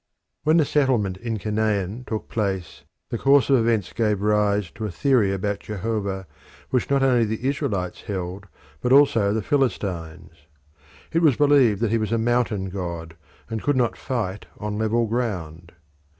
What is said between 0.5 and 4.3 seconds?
the settlement in Canaan took place the course of events gave